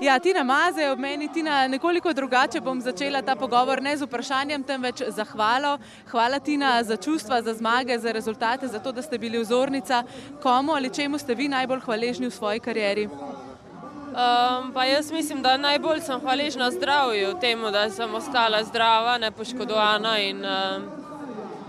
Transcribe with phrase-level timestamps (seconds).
[0.00, 4.62] Ja, Tina Maze ob meni, Tina, nekoliko drugače bom začela ta pogovor, ne z vprašanjem,
[4.62, 5.78] temveč za hvalo.
[6.10, 10.02] Hvala Tina za čustva, za zmage, za rezultate, za to, da ste bili vzornica.
[10.42, 13.06] Komu ali čemu ste vi najbolj hvaležni v svoji karieri?
[13.06, 20.18] Um, pa jaz mislim, da najbolj sem hvaležna zdravju, temu, da sem ostala zdrava, nepoškodovana
[20.18, 20.90] in um,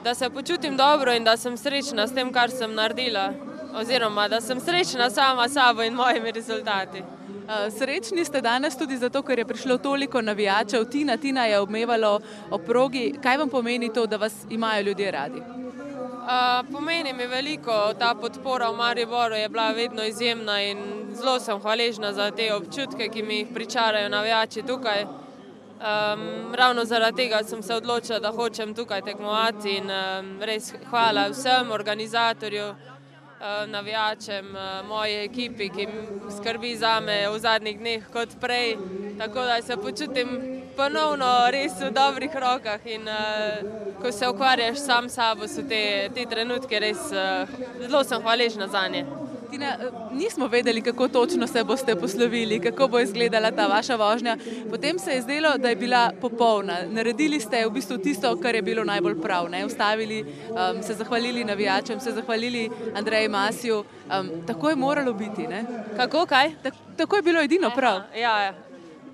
[0.03, 3.33] da se počutim dobro in da sem srečna s tem, kar sem naredila.
[3.75, 6.99] Oziroma, da sem srečna sama s sabo in mojimi rezultati.
[6.99, 10.85] Uh, srečni ste danes tudi zato, ker je prišlo toliko navijačev.
[10.91, 12.19] Tina, Tina je obmevalo
[12.51, 13.13] o progi.
[13.23, 15.39] Kaj vam pomeni to, da vas imajo ljudje radi?
[15.39, 20.79] Uh, pomeni mi veliko, ta podpora v Mariboru je bila vedno izjemna in
[21.13, 25.03] zelo sem hvaležna za te občutke, ki mi jih pričarajo navijači tukaj.
[25.03, 31.27] Um, ravno zaradi tega sem se odločila, da hočem tukaj tekmovati in um, res hvala
[31.29, 32.94] vsem organizatorju, uh,
[33.67, 35.87] navijačem, uh, moji ekipi, ki
[36.37, 38.77] skrbi za me v zadnjih dneh kot prej.
[39.17, 40.27] Tako da se počutim
[40.77, 46.09] ponovno res v dobrih rokah in uh, ko se ukvarjaš sam s sabo, so te,
[46.13, 47.09] te trenutke res
[47.79, 49.05] zelo sem hvaležna za nje.
[49.55, 49.77] Tina,
[50.11, 54.37] nismo vedeli, kako točno se boste poslovili, kako bo izgledala ta vaša vožnja.
[54.69, 56.77] Potem se je zdelo, da je bila popolna.
[56.89, 59.49] Naredili ste v bistvu tisto, kar je bilo najbolj prav.
[59.49, 59.65] Ne?
[59.65, 63.83] Ustavili, um, se zahvalili navijačem, se zahvalili Andreju Masiju.
[64.19, 65.47] Um, tako je moralo biti.
[65.47, 65.63] Ne?
[65.97, 66.51] Kako kaj?
[66.63, 67.95] Tak, tako je bilo edino prav.
[67.95, 68.53] Aha, ja, ja.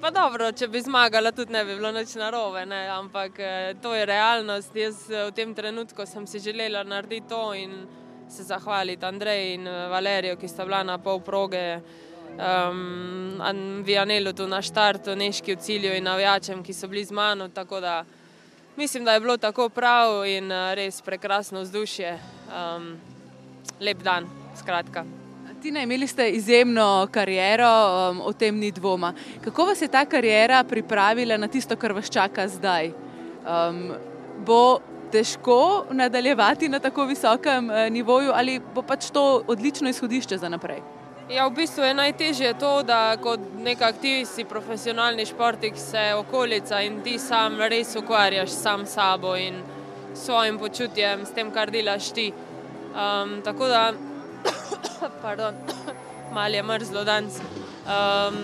[0.02, 2.88] Pa dobro, če bi zmagala, tudi ne bi bilo nič narobe, ne?
[2.89, 3.31] ampak
[3.81, 4.76] to je realnost.
[4.76, 7.86] Jaz v tem trenutku sem si želela narediti to in
[8.31, 11.79] se zahvaliti Andreju in Valeriju, ki sta bila na pol proge,
[12.37, 17.49] um, Vijanelu tu na štartu, Neški v cilju in navijačem, ki so bili z mano.
[17.49, 18.05] Tako da
[18.77, 22.19] mislim, da je bilo tako prav in res prekrasno vzdušje.
[22.52, 22.95] Um,
[23.79, 25.03] lep dan, skratka.
[25.61, 27.67] Tina, imeli ste izjemno kariero,
[28.11, 29.13] um, o tem ni dvoma.
[29.43, 32.93] Kako vas je ta kariera pripravila na tisto, kar vas čaka zdaj?
[33.45, 33.91] Um,
[34.45, 34.79] bo
[35.12, 40.82] težko nadaljevati na tako visokem uh, nivoju ali bo pač to odlično izhodišče za naprej?
[41.32, 47.00] Ja, v bistvu je najtežje to, da kot nek aktivist, profesionalni športnik, se okolica in
[47.05, 49.61] ti sam res ukvarjaš sam s sabo in
[50.14, 52.33] svojim počutjem, s tem, kar delaš ti.
[52.92, 53.94] Um, tako da
[55.21, 55.55] Pardon,
[56.36, 57.39] malo je mrzlo danes.
[57.86, 58.36] Um,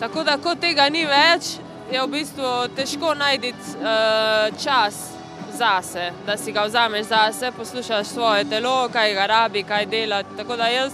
[0.00, 1.56] tako da, ko tega ni več,
[1.92, 5.12] je v bistvu težko najti uh, čas
[5.56, 10.22] zase, da si ga vzameš zase, poslušaš svoje telo, kaj ga rabi, kaj dela.
[10.36, 10.92] Tako da jaz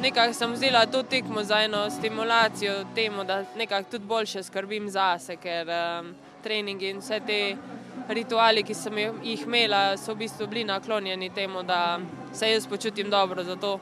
[0.00, 5.36] nekako sem vzela to tekmo za eno stimulacijo temu, da nekako tudi boljše skrbim zase,
[5.36, 7.56] ker um, treningi in vse te
[8.08, 11.98] rituali, ki sem jih imela, so v bistvu bili naklonjeni temu, da
[12.32, 13.44] se jaz počutim dobro.
[13.44, 13.78] Zato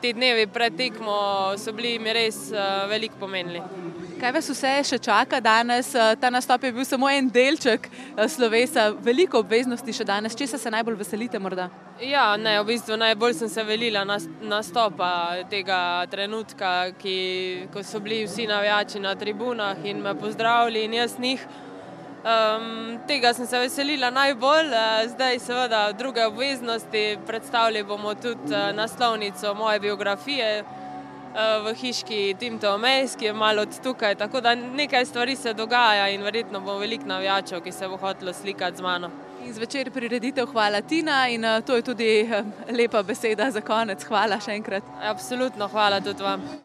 [0.00, 1.14] ti dnevi pred tekmo
[1.58, 3.62] so bili mi res uh, veliko pomenili.
[4.22, 5.88] Kaj vas vse še čaka danes?
[6.22, 7.88] Ta nastop je bil samo en delček
[8.30, 10.36] slovesa, veliko obveznosti še danes.
[10.38, 11.40] Česa se najbolj veselite?
[11.42, 11.64] Morda?
[11.98, 15.08] Ja, ne, v bistvu najbolj sem se velila nastopa
[15.50, 17.16] tega trenutka, ki,
[17.74, 21.42] ko so bili vsi navijači na tribunah in me pozdravili in jaz njih.
[22.22, 24.70] Um, tega sem se veselila najbolj,
[25.16, 27.18] zdaj seveda druge obveznosti.
[27.26, 30.62] Predstavili bomo tudi naslovnico moje biografije
[31.34, 34.14] v hiški Timto Omejs, ki je malo od tukaj.
[34.14, 38.32] Tako da nekaj stvari se dogaja in verjetno bo veliko navijačev, ki se bo hotelo
[38.32, 39.10] slikati z mano.
[39.44, 42.30] In zvečer prireditev hvala Tina in to je tudi
[42.70, 44.04] lepa beseda za konec.
[44.04, 44.84] Hvala še enkrat.
[45.02, 46.62] Absolutno hvala tudi vam.